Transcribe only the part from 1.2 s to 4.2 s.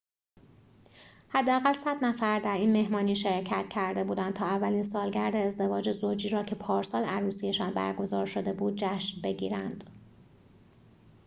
حداقل ۱۰۰ نفر در این مهمانی شرکت کرده